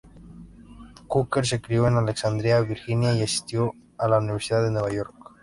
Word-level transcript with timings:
Kruger 1.07 1.45
se 1.45 1.61
crio 1.61 1.87
en 1.87 1.95
Alexandria, 1.95 2.59
Virginia, 2.61 3.13
y 3.13 3.21
asistió 3.21 3.75
a 3.99 4.07
la 4.07 4.17
Universidad 4.17 4.63
de 4.63 4.71
Nueva 4.71 4.91
York. 4.91 5.13